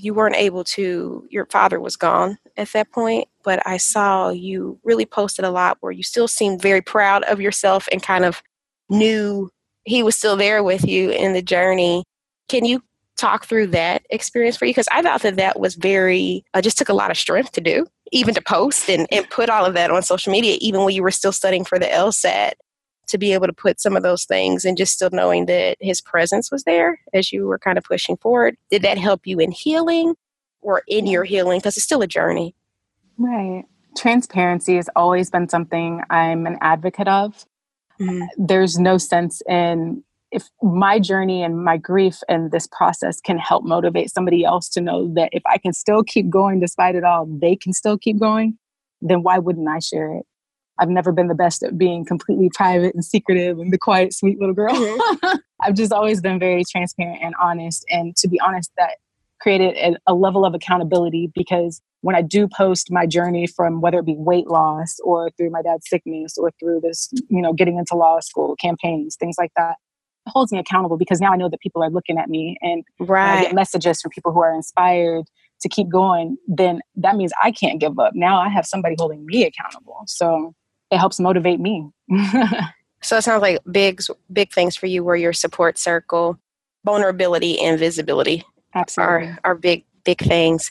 you 0.02 0.14
weren't 0.14 0.35
able 0.35 0.64
to, 0.64 1.26
your 1.30 1.47
father 1.47 1.78
was 1.78 1.97
gone 1.97 2.37
at 2.56 2.73
that 2.73 2.90
point, 2.90 3.28
but 3.44 3.64
I 3.64 3.76
saw 3.76 4.30
you 4.30 4.80
really 4.82 5.06
posted 5.06 5.44
a 5.44 5.50
lot 5.50 5.78
where 5.80 5.92
you 5.92 6.02
still 6.02 6.26
seemed 6.26 6.61
very 6.61 6.80
proud 6.80 7.23
of 7.25 7.40
yourself 7.40 7.88
and 7.92 8.02
kind 8.02 8.25
of 8.25 8.42
knew 8.90 9.49
he 9.85 10.02
was 10.02 10.16
still 10.16 10.37
there 10.37 10.62
with 10.62 10.85
you 10.85 11.11
in 11.11 11.35
the 11.35 11.42
journey. 11.42 12.02
Can 12.49 12.64
you 12.64 12.82
talk 13.16 13.47
through 13.47 13.68
that 13.68 14.02
experience 14.11 14.56
for 14.56 14.64
you? 14.64 14.71
Because 14.71 14.88
I 14.90 15.02
thought 15.02 15.23
that 15.23 15.37
that 15.37 15.61
was 15.61 15.76
very, 15.76 16.44
uh, 16.52 16.61
just 16.61 16.78
took 16.78 16.88
a 16.88 16.94
lot 16.94 17.12
of 17.12 17.16
strength 17.16 17.52
to 17.52 17.61
do, 17.61 17.87
even 18.11 18.35
to 18.35 18.42
post 18.42 18.90
and, 18.90 19.06
and 19.12 19.30
put 19.30 19.50
all 19.50 19.64
of 19.64 19.75
that 19.75 19.92
on 19.92 20.02
social 20.02 20.32
media, 20.32 20.56
even 20.61 20.82
when 20.82 20.94
you 20.94 21.02
were 21.02 21.12
still 21.12 21.32
studying 21.32 21.64
for 21.64 21.78
the 21.78 21.87
LSAT, 21.87 22.54
to 23.12 23.19
be 23.19 23.33
able 23.33 23.47
to 23.47 23.52
put 23.52 23.81
some 23.81 23.97
of 23.97 24.02
those 24.02 24.25
things 24.25 24.64
and 24.64 24.76
just 24.76 24.95
still 24.95 25.11
knowing 25.12 25.47
that 25.47 25.76
his 25.81 26.00
presence 26.00 26.50
was 26.50 26.64
there 26.64 26.99
as 27.12 27.33
you 27.33 27.47
were 27.47 27.59
kind 27.59 27.78
of 27.78 27.85
pushing 27.85 28.16
forward. 28.16 28.57
Did 28.71 28.83
that 28.83 28.99
help 28.99 29.26
you 29.26 29.38
in 29.38 29.52
healing 29.52 30.14
or 30.61 30.83
in 30.88 31.07
your 31.07 31.25
healing? 31.25 31.61
Because 31.61 31.76
it's 31.76 31.85
still 31.85 32.02
a 32.02 32.07
journey. 32.07 32.54
Right. 33.19 33.64
Transparency 33.97 34.76
has 34.76 34.88
always 34.97 35.31
been 35.31 35.49
something 35.49 36.02
I'm 36.11 36.47
an 36.47 36.59
advocate 36.61 37.09
of. 37.09 37.47
Mm-hmm. 38.00 38.25
There's 38.38 38.78
no 38.78 38.99
sense 38.99 39.42
in 39.49 40.02
if 40.31 40.49
my 40.62 40.99
journey 40.99 41.42
and 41.42 41.62
my 41.62 41.76
grief 41.76 42.21
and 42.26 42.50
this 42.50 42.66
process 42.66 43.21
can 43.21 43.38
help 43.38 43.64
motivate 43.64 44.11
somebody 44.11 44.45
else 44.45 44.71
to 44.71 44.81
know 44.81 45.12
that 45.14 45.28
if 45.33 45.42
I 45.45 45.59
can 45.59 45.75
still 45.75 46.02
keep 46.02 46.31
going 46.31 46.59
despite 46.59 46.95
it 46.95 47.04
all, 47.04 47.26
they 47.26 47.54
can 47.54 47.75
still 47.75 47.99
keep 47.99 48.19
going, 48.19 48.59
then 49.02 49.23
why 49.23 49.38
wouldn't 49.38 49.69
I 49.69 49.78
share 49.81 50.14
it? 50.14 50.25
I've 50.79 50.88
never 50.88 51.12
been 51.12 51.29
the 51.29 51.35
best 51.35 51.62
at 51.62 51.76
being 51.76 52.05
completely 52.05 52.50
private 52.55 52.95
and 52.95 53.05
secretive 53.05 53.59
and 53.59 53.73
the 53.73 53.79
quiet, 53.79 54.14
sweet 54.14 54.38
little 54.38 54.55
girl. 54.55 54.75
Mm-hmm. 54.75 55.37
I've 55.61 55.75
just 55.75 55.93
always 55.93 56.21
been 56.21 56.38
very 56.38 56.64
transparent 56.71 57.23
and 57.23 57.35
honest. 57.41 57.85
And 57.91 58.17
to 58.17 58.29
be 58.29 58.41
honest, 58.41 58.73
that 58.79 58.97
created 59.41 59.76
a, 59.76 60.12
a 60.12 60.14
level 60.14 60.45
of 60.45 60.55
accountability 60.55 61.31
because 61.35 61.81
when 62.00 62.17
I 62.17 62.23
do 62.23 62.49
post 62.49 62.88
my 62.91 63.07
journey 63.07 63.47
from 63.47 63.81
whether 63.81 63.99
it 63.99 64.07
be 64.07 64.17
weight 64.17 64.49
loss 64.49 64.97
or 65.05 65.31
through 65.37 65.50
my 65.50 65.62
dad's 65.62 65.88
sickness 65.88 66.37
or 66.37 66.50
through 66.59 66.81
this, 66.83 67.11
you 67.29 67.43
know, 67.43 67.52
getting 67.52 67.79
into 67.79 67.95
law 67.95 68.19
school 68.21 68.57
campaigns, 68.57 69.17
things 69.17 69.37
like 69.38 69.52
that, 69.57 69.76
it 70.26 70.31
holds 70.31 70.52
me 70.52 70.59
accountable 70.59 70.97
because 70.97 71.21
now 71.21 71.33
I 71.33 71.37
know 71.37 71.49
that 71.49 71.61
people 71.61 71.83
are 71.83 71.91
looking 71.91 72.19
at 72.19 72.29
me 72.29 72.57
and 72.61 72.85
right. 72.99 73.38
I 73.38 73.43
get 73.43 73.55
messages 73.55 74.00
from 74.00 74.11
people 74.11 74.33
who 74.33 74.41
are 74.41 74.55
inspired 74.55 75.25
to 75.61 75.69
keep 75.69 75.88
going, 75.88 76.37
then 76.47 76.81
that 76.97 77.17
means 77.17 77.33
I 77.43 77.52
can't 77.52 77.81
give 77.81 77.99
up. 77.99 78.12
Now 78.14 78.41
I 78.41 78.49
have 78.49 78.67
somebody 78.67 78.97
holding 78.99 79.25
me 79.25 79.45
accountable. 79.45 80.02
So 80.07 80.55
it 80.92 80.99
helps 80.99 81.18
motivate 81.18 81.58
me. 81.58 81.88
so 83.02 83.16
it 83.16 83.22
sounds 83.22 83.40
like 83.40 83.58
big 83.70 84.00
big 84.32 84.52
things 84.52 84.76
for 84.76 84.87
you 84.87 85.02
were 85.02 85.16
your 85.16 85.32
support 85.32 85.78
circle, 85.78 86.38
vulnerability 86.84 87.58
and 87.61 87.78
visibility. 87.78 88.44
Absolutely. 88.75 89.28
Are 89.28 89.38
are 89.42 89.54
big 89.54 89.84
big 90.04 90.20
things. 90.20 90.70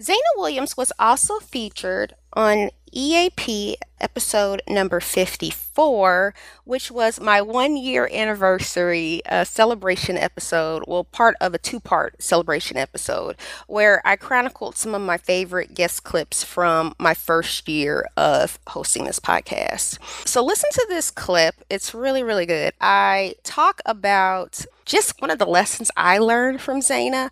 Zaina 0.00 0.16
Williams 0.36 0.76
was 0.76 0.92
also 0.98 1.38
featured 1.40 2.14
on 2.38 2.70
EAP 2.92 3.76
episode 4.00 4.62
number 4.68 5.00
54, 5.00 6.32
which 6.62 6.88
was 6.88 7.20
my 7.20 7.42
one 7.42 7.76
year 7.76 8.08
anniversary 8.12 9.20
uh, 9.26 9.42
celebration 9.42 10.16
episode. 10.16 10.84
Well, 10.86 11.02
part 11.02 11.34
of 11.40 11.52
a 11.52 11.58
two 11.58 11.80
part 11.80 12.22
celebration 12.22 12.76
episode 12.76 13.36
where 13.66 14.00
I 14.06 14.14
chronicled 14.14 14.76
some 14.76 14.94
of 14.94 15.02
my 15.02 15.18
favorite 15.18 15.74
guest 15.74 16.04
clips 16.04 16.44
from 16.44 16.94
my 16.96 17.12
first 17.12 17.68
year 17.68 18.06
of 18.16 18.60
hosting 18.68 19.04
this 19.04 19.18
podcast. 19.18 19.98
So, 20.24 20.42
listen 20.44 20.70
to 20.72 20.86
this 20.88 21.10
clip. 21.10 21.56
It's 21.68 21.92
really, 21.92 22.22
really 22.22 22.46
good. 22.46 22.72
I 22.80 23.34
talk 23.42 23.80
about 23.84 24.64
just 24.84 25.20
one 25.20 25.30
of 25.32 25.40
the 25.40 25.44
lessons 25.46 25.90
I 25.96 26.18
learned 26.18 26.60
from 26.60 26.80
Zaina. 26.80 27.30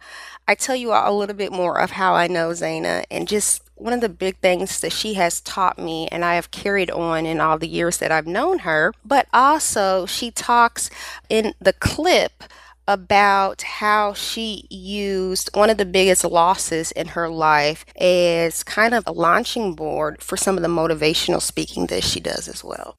I 0.49 0.57
tell 0.57 0.77
you 0.77 0.93
all 0.93 1.17
a 1.17 1.17
little 1.17 1.37
bit 1.37 1.53
more 1.53 1.81
of 1.81 1.93
how 1.93 2.15
I 2.15 2.27
know 2.27 2.51
Zaina 2.51 3.05
and 3.11 3.27
just 3.27 3.63
one 3.77 3.93
of 3.93 4.01
the 4.01 4.09
big 4.09 4.39
things 4.39 4.81
that 4.81 4.93
she 4.93 5.15
has 5.15 5.41
taught 5.41 5.79
me 5.79 6.09
and 6.09 6.25
I 6.25 6.35
have 6.35 6.51
carried 6.51 6.91
on 6.91 7.27
in 7.27 7.41
all 7.41 7.59
the 7.59 7.69
years 7.69 7.99
that 7.99 8.11
I've 8.11 8.27
known 8.27 8.61
her, 8.61 8.93
but 9.05 9.27
also 9.33 10.07
she 10.07 10.31
talks 10.31 10.91
in 11.29 11.55
the 11.61 11.73
clip 11.73 12.43
about 12.89 13.63
how 13.63 14.15
she 14.15 14.67
used 14.71 15.51
one 15.55 15.71
of 15.71 15.77
the 15.77 15.85
biggest 15.85 16.25
losses 16.25 16.93
in 16.93 17.09
her 17.09 17.29
life 17.29 17.85
as 18.01 18.63
kind 18.63 18.95
of 18.95 19.05
a 19.07 19.13
launching 19.13 19.75
board 19.75 20.23
for 20.23 20.37
some 20.37 20.57
of 20.57 20.63
the 20.63 20.69
motivational 20.69 21.43
speaking 21.43 21.87
that 21.87 22.05
she 22.05 22.21
does 22.21 22.49
as 22.49 22.63
well. 22.63 22.97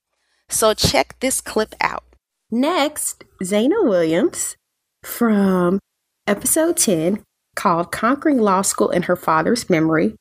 So 0.50 0.74
check 0.74 1.15
this 1.19 1.41
clip 1.41 1.74
out. 1.81 2.03
Next, 2.51 3.24
Zaina 3.43 3.84
Williams 3.84 4.55
from 5.03 5.79
episode 6.25 6.77
10 6.77 7.24
called 7.55 7.91
Conquering 7.91 8.39
Law 8.39 8.62
School 8.62 8.89
in 8.89 9.03
Her 9.03 9.15
Father's 9.15 9.69
Memory 9.69 10.15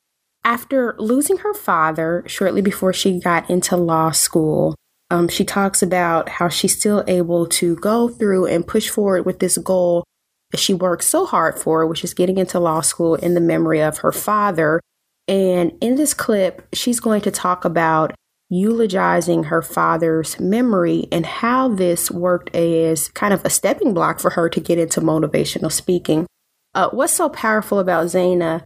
after 0.46 0.94
losing 0.98 1.38
her 1.38 1.52
father 1.52 2.22
shortly 2.26 2.62
before 2.62 2.92
she 2.92 3.18
got 3.18 3.50
into 3.50 3.76
law 3.76 4.12
school, 4.12 4.76
um, 5.10 5.28
she 5.28 5.44
talks 5.44 5.82
about 5.82 6.28
how 6.28 6.48
she's 6.48 6.78
still 6.78 7.02
able 7.08 7.46
to 7.46 7.74
go 7.76 8.08
through 8.08 8.46
and 8.46 8.66
push 8.66 8.88
forward 8.88 9.26
with 9.26 9.40
this 9.40 9.58
goal 9.58 10.04
that 10.52 10.58
she 10.58 10.72
worked 10.72 11.02
so 11.02 11.26
hard 11.26 11.58
for, 11.58 11.84
which 11.84 12.04
is 12.04 12.14
getting 12.14 12.38
into 12.38 12.60
law 12.60 12.80
school 12.80 13.16
in 13.16 13.34
the 13.34 13.40
memory 13.40 13.82
of 13.82 13.98
her 13.98 14.12
father. 14.12 14.80
And 15.26 15.72
in 15.80 15.96
this 15.96 16.14
clip, 16.14 16.68
she's 16.72 17.00
going 17.00 17.22
to 17.22 17.32
talk 17.32 17.64
about 17.64 18.14
eulogizing 18.48 19.44
her 19.44 19.62
father's 19.62 20.38
memory 20.38 21.08
and 21.10 21.26
how 21.26 21.74
this 21.74 22.08
worked 22.08 22.54
as 22.54 23.08
kind 23.08 23.34
of 23.34 23.44
a 23.44 23.50
stepping 23.50 23.92
block 23.92 24.20
for 24.20 24.30
her 24.30 24.48
to 24.48 24.60
get 24.60 24.78
into 24.78 25.00
motivational 25.00 25.72
speaking. 25.72 26.24
Uh, 26.72 26.88
what's 26.90 27.14
so 27.14 27.28
powerful 27.28 27.80
about 27.80 28.06
Zaina 28.06 28.62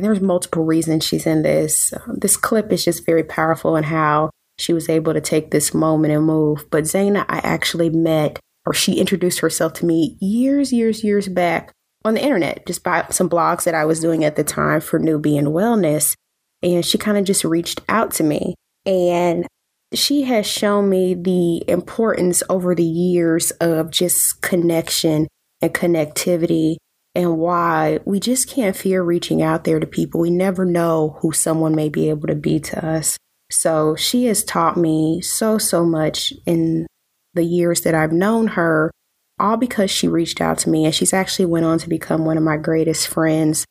and 0.00 0.06
there's 0.06 0.22
multiple 0.22 0.64
reasons 0.64 1.04
she's 1.04 1.26
in 1.26 1.42
this. 1.42 1.92
Um, 1.92 2.16
this 2.18 2.34
clip 2.34 2.72
is 2.72 2.86
just 2.86 3.04
very 3.04 3.22
powerful 3.22 3.76
in 3.76 3.84
how 3.84 4.30
she 4.58 4.72
was 4.72 4.88
able 4.88 5.12
to 5.12 5.20
take 5.20 5.50
this 5.50 5.74
moment 5.74 6.14
and 6.14 6.24
move. 6.24 6.64
But 6.70 6.84
Zaina, 6.84 7.26
I 7.28 7.40
actually 7.40 7.90
met, 7.90 8.38
or 8.64 8.72
she 8.72 8.94
introduced 8.94 9.40
herself 9.40 9.74
to 9.74 9.84
me 9.84 10.16
years, 10.18 10.72
years, 10.72 11.04
years 11.04 11.28
back 11.28 11.70
on 12.02 12.14
the 12.14 12.22
internet, 12.22 12.64
just 12.66 12.82
by 12.82 13.04
some 13.10 13.28
blogs 13.28 13.64
that 13.64 13.74
I 13.74 13.84
was 13.84 14.00
doing 14.00 14.24
at 14.24 14.36
the 14.36 14.44
time 14.44 14.80
for 14.80 14.98
newbie 14.98 15.38
and 15.38 15.48
wellness. 15.48 16.14
And 16.62 16.82
she 16.82 16.96
kind 16.96 17.18
of 17.18 17.24
just 17.24 17.44
reached 17.44 17.82
out 17.86 18.10
to 18.12 18.24
me. 18.24 18.54
And 18.86 19.46
she 19.92 20.22
has 20.22 20.46
shown 20.46 20.88
me 20.88 21.12
the 21.12 21.62
importance 21.68 22.42
over 22.48 22.74
the 22.74 22.82
years 22.82 23.50
of 23.50 23.90
just 23.90 24.40
connection 24.40 25.28
and 25.60 25.74
connectivity 25.74 26.76
and 27.14 27.38
why 27.38 27.98
we 28.04 28.20
just 28.20 28.48
can't 28.48 28.76
fear 28.76 29.02
reaching 29.02 29.42
out 29.42 29.64
there 29.64 29.80
to 29.80 29.86
people. 29.86 30.20
We 30.20 30.30
never 30.30 30.64
know 30.64 31.18
who 31.20 31.32
someone 31.32 31.74
may 31.74 31.88
be 31.88 32.08
able 32.08 32.28
to 32.28 32.34
be 32.34 32.60
to 32.60 32.86
us. 32.86 33.16
So 33.50 33.96
she 33.96 34.26
has 34.26 34.44
taught 34.44 34.76
me 34.76 35.20
so, 35.20 35.58
so 35.58 35.84
much 35.84 36.32
in 36.46 36.86
the 37.34 37.42
years 37.42 37.80
that 37.82 37.94
I've 37.94 38.12
known 38.12 38.48
her, 38.48 38.90
all 39.38 39.56
because 39.56 39.90
she 39.90 40.06
reached 40.06 40.40
out 40.40 40.58
to 40.58 40.70
me. 40.70 40.84
And 40.84 40.94
she's 40.94 41.12
actually 41.12 41.46
went 41.46 41.66
on 41.66 41.78
to 41.78 41.88
become 41.88 42.24
one 42.24 42.36
of 42.36 42.44
my 42.44 42.56
greatest 42.56 43.08
friends 43.08 43.64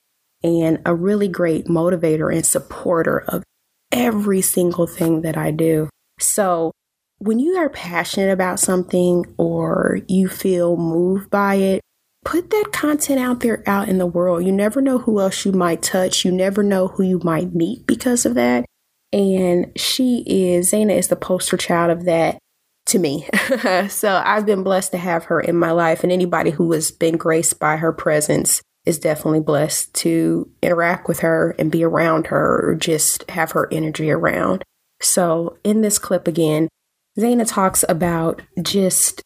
and 0.43 0.79
a 0.85 0.93
really 0.93 1.27
great 1.27 1.67
motivator 1.67 2.33
and 2.33 2.45
supporter 2.45 3.19
of 3.27 3.43
every 3.91 4.41
single 4.41 4.87
thing 4.87 5.21
that 5.21 5.37
I 5.37 5.51
do. 5.51 5.89
So 6.19 6.71
when 7.19 7.39
you 7.39 7.55
are 7.57 7.69
passionate 7.69 8.31
about 8.31 8.59
something 8.59 9.25
or 9.37 9.99
you 10.07 10.27
feel 10.27 10.77
moved 10.77 11.29
by 11.29 11.55
it, 11.55 11.81
put 12.29 12.51
that 12.51 12.71
content 12.71 13.19
out 13.19 13.39
there 13.39 13.63
out 13.65 13.89
in 13.89 13.97
the 13.97 14.05
world. 14.05 14.45
You 14.45 14.51
never 14.51 14.81
know 14.81 14.99
who 14.99 15.19
else 15.19 15.45
you 15.45 15.51
might 15.51 15.81
touch. 15.81 16.23
You 16.23 16.31
never 16.31 16.61
know 16.61 16.87
who 16.87 17.01
you 17.01 17.19
might 17.23 17.55
meet 17.55 17.87
because 17.87 18.23
of 18.23 18.35
that. 18.35 18.65
And 19.11 19.71
she 19.75 20.23
is, 20.27 20.71
Zaina 20.71 20.95
is 20.95 21.07
the 21.07 21.15
poster 21.15 21.57
child 21.57 21.89
of 21.89 22.05
that 22.05 22.37
to 22.85 22.99
me. 22.99 23.27
so 23.89 24.21
I've 24.23 24.45
been 24.45 24.61
blessed 24.61 24.91
to 24.91 24.99
have 24.99 25.23
her 25.23 25.41
in 25.41 25.55
my 25.55 25.71
life. 25.71 26.03
And 26.03 26.11
anybody 26.11 26.51
who 26.51 26.71
has 26.73 26.91
been 26.91 27.17
graced 27.17 27.59
by 27.59 27.77
her 27.77 27.91
presence 27.91 28.61
is 28.85 28.99
definitely 28.99 29.39
blessed 29.39 29.91
to 29.95 30.51
interact 30.61 31.07
with 31.07 31.21
her 31.21 31.55
and 31.57 31.71
be 31.71 31.83
around 31.83 32.27
her 32.27 32.69
or 32.69 32.75
just 32.75 33.27
have 33.31 33.53
her 33.53 33.67
energy 33.71 34.11
around. 34.11 34.63
So 35.01 35.57
in 35.63 35.81
this 35.81 35.97
clip 35.97 36.27
again, 36.27 36.69
Zaina 37.17 37.47
talks 37.47 37.83
about 37.89 38.43
just 38.61 39.23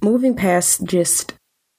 moving 0.00 0.34
past 0.34 0.84
just 0.84 1.34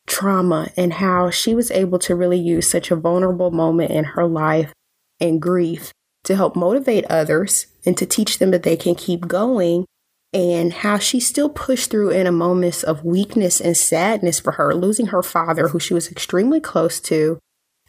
trauma 0.08 0.70
and 0.76 0.94
how 0.94 1.30
she 1.30 1.54
was 1.54 1.70
able 1.70 2.00
to 2.00 2.16
really 2.16 2.40
use 2.40 2.70
such 2.70 2.90
a 2.90 2.96
vulnerable 2.96 3.52
moment 3.52 3.92
in 3.92 4.04
her 4.04 4.26
life 4.26 4.74
and 5.20 5.42
grief 5.42 5.92
to 6.24 6.36
help 6.36 6.56
motivate 6.56 7.06
others 7.06 7.68
and 7.86 7.98
to 7.98 8.06
teach 8.06 8.40
them 8.40 8.52
that 8.52 8.64
they 8.64 8.76
can 8.76 8.96
keep 8.96 9.28
going 9.28 9.86
and 10.34 10.74
how 10.74 10.98
she 10.98 11.20
still 11.20 11.50
pushed 11.50 11.90
through 11.90 12.10
in 12.10 12.28
a 12.28 12.32
moments 12.32 12.84
of 12.84 13.04
weakness 13.04 13.62
and 13.62 13.78
sadness 13.78 14.40
for 14.40 14.54
her, 14.54 14.74
losing 14.76 15.08
her 15.08 15.24
father, 15.24 15.70
who 15.70 15.80
she 15.80 15.94
was 15.94 16.12
extremely 16.12 16.60
close 16.60 17.00
to, 17.00 17.40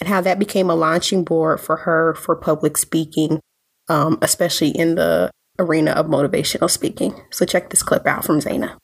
and 0.00 0.08
how 0.08 0.20
that 0.20 0.38
became 0.38 0.70
a 0.70 0.74
launching 0.74 1.24
board 1.24 1.60
for 1.60 1.78
her 1.78 2.14
for 2.14 2.36
public 2.36 2.78
speaking, 2.78 3.40
um, 3.88 4.18
especially 4.22 4.70
in 4.70 4.94
the 4.94 5.30
arena 5.58 5.90
of 5.90 6.06
motivational 6.06 6.70
speaking. 6.70 7.20
So 7.30 7.44
check 7.44 7.70
this 7.70 7.82
clip 7.82 8.06
out 8.06 8.24
from 8.24 8.38
Zaina. 8.38 8.76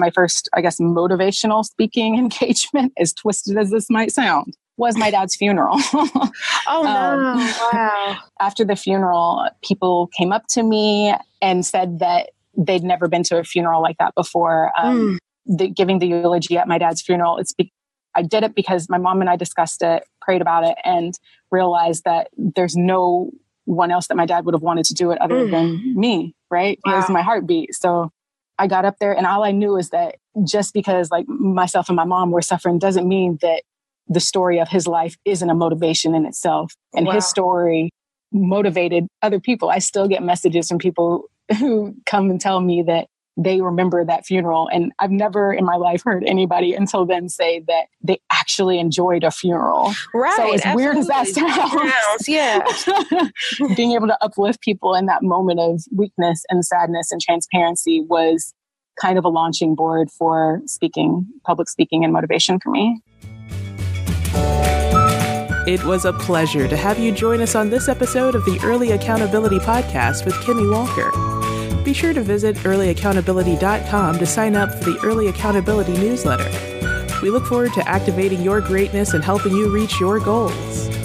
My 0.00 0.10
first, 0.10 0.48
I 0.54 0.60
guess, 0.60 0.80
motivational 0.80 1.64
speaking 1.64 2.18
engagement, 2.18 2.92
as 2.98 3.12
twisted 3.12 3.56
as 3.56 3.70
this 3.70 3.88
might 3.90 4.12
sound, 4.12 4.56
was 4.76 4.96
my 4.96 5.10
dad's 5.10 5.36
funeral. 5.36 5.76
oh 6.66 6.82
no! 6.82 6.90
Um, 6.90 7.38
wow. 7.72 8.18
After 8.40 8.64
the 8.64 8.76
funeral, 8.76 9.48
people 9.62 10.08
came 10.18 10.32
up 10.32 10.46
to 10.50 10.62
me 10.62 11.14
and 11.42 11.64
said 11.64 11.98
that 12.00 12.30
they'd 12.56 12.82
never 12.82 13.06
been 13.06 13.22
to 13.24 13.38
a 13.38 13.44
funeral 13.44 13.82
like 13.82 13.98
that 13.98 14.14
before. 14.14 14.72
Um, 14.76 15.18
mm. 15.46 15.58
the, 15.58 15.68
giving 15.68 15.98
the 15.98 16.08
eulogy 16.08 16.56
at 16.58 16.66
my 16.66 16.78
dad's 16.78 17.02
funeral, 17.02 17.36
it's 17.38 17.52
be- 17.52 17.72
I 18.14 18.22
did 18.22 18.42
it 18.42 18.54
because 18.54 18.88
my 18.88 18.98
mom 18.98 19.20
and 19.20 19.30
I 19.30 19.36
discussed 19.36 19.82
it, 19.82 20.02
prayed 20.20 20.40
about 20.40 20.64
it, 20.64 20.76
and 20.84 21.14
realized 21.50 22.04
that 22.04 22.28
there's 22.36 22.74
no 22.74 23.30
one 23.66 23.90
else 23.90 24.08
that 24.08 24.16
my 24.16 24.26
dad 24.26 24.44
would 24.46 24.54
have 24.54 24.62
wanted 24.62 24.84
to 24.86 24.94
do 24.94 25.12
it 25.12 25.20
other 25.20 25.46
mm. 25.46 25.50
than 25.50 25.94
me. 25.94 26.34
Right? 26.50 26.80
Wow. 26.84 26.94
It 26.94 26.96
was 26.96 27.10
my 27.10 27.22
heartbeat. 27.22 27.74
So 27.74 28.10
I 28.60 28.66
got 28.66 28.84
up 28.84 28.96
there, 29.00 29.16
and 29.16 29.26
all 29.26 29.42
I 29.42 29.52
knew 29.52 29.76
is 29.76 29.88
that 29.88 30.16
just 30.46 30.74
because 30.74 31.10
like 31.10 31.26
myself 31.26 31.88
and 31.88 31.96
my 31.96 32.04
mom 32.04 32.30
were 32.30 32.42
suffering 32.42 32.78
doesn't 32.78 33.08
mean 33.08 33.38
that 33.40 33.62
the 34.06 34.20
story 34.20 34.60
of 34.60 34.68
his 34.68 34.86
life 34.86 35.16
isn't 35.24 35.48
a 35.48 35.54
motivation 35.54 36.14
in 36.14 36.26
itself. 36.26 36.74
Oh, 36.94 36.98
and 36.98 37.06
wow. 37.06 37.14
his 37.14 37.26
story 37.26 37.90
motivated 38.32 39.06
other 39.22 39.40
people. 39.40 39.70
I 39.70 39.78
still 39.78 40.06
get 40.06 40.22
messages 40.22 40.68
from 40.68 40.78
people 40.78 41.24
who 41.58 41.94
come 42.04 42.28
and 42.28 42.38
tell 42.38 42.60
me 42.60 42.82
that 42.82 43.06
they 43.36 43.60
remember 43.60 44.04
that 44.04 44.26
funeral. 44.26 44.68
And 44.72 44.92
I've 44.98 45.10
never 45.10 45.52
in 45.52 45.64
my 45.64 45.76
life 45.76 46.02
heard 46.04 46.24
anybody 46.26 46.74
until 46.74 47.06
then 47.06 47.28
say 47.28 47.60
that 47.66 47.86
they 48.02 48.20
actually 48.32 48.78
enjoyed 48.78 49.24
a 49.24 49.30
funeral. 49.30 49.92
Right. 50.14 50.36
So 50.36 50.54
as 50.54 50.74
weird 50.74 50.96
as 50.96 51.06
that 51.06 51.26
sounds, 51.28 52.28
yeah. 52.28 53.74
being 53.76 53.92
able 53.92 54.08
to 54.08 54.18
uplift 54.22 54.60
people 54.60 54.94
in 54.94 55.06
that 55.06 55.22
moment 55.22 55.60
of 55.60 55.82
weakness 55.94 56.44
and 56.50 56.64
sadness 56.64 57.12
and 57.12 57.20
transparency 57.20 58.02
was 58.02 58.54
kind 59.00 59.18
of 59.18 59.24
a 59.24 59.28
launching 59.28 59.74
board 59.74 60.10
for 60.10 60.60
speaking, 60.66 61.26
public 61.44 61.68
speaking 61.68 62.04
and 62.04 62.12
motivation 62.12 62.58
for 62.60 62.70
me. 62.70 63.00
It 65.66 65.84
was 65.84 66.04
a 66.04 66.12
pleasure 66.12 66.66
to 66.66 66.76
have 66.76 66.98
you 66.98 67.12
join 67.12 67.40
us 67.40 67.54
on 67.54 67.70
this 67.70 67.88
episode 67.88 68.34
of 68.34 68.44
the 68.44 68.58
Early 68.64 68.92
Accountability 68.92 69.58
Podcast 69.58 70.24
with 70.24 70.34
Kimmy 70.36 70.70
Walker. 70.70 71.39
Be 71.82 71.94
sure 71.94 72.12
to 72.12 72.20
visit 72.20 72.56
earlyaccountability.com 72.56 74.18
to 74.18 74.26
sign 74.26 74.54
up 74.54 74.70
for 74.78 74.90
the 74.90 74.98
Early 75.02 75.28
Accountability 75.28 75.94
newsletter. 75.94 76.50
We 77.22 77.30
look 77.30 77.46
forward 77.46 77.72
to 77.74 77.88
activating 77.88 78.42
your 78.42 78.60
greatness 78.60 79.14
and 79.14 79.24
helping 79.24 79.52
you 79.52 79.70
reach 79.70 79.98
your 79.98 80.20
goals. 80.20 80.99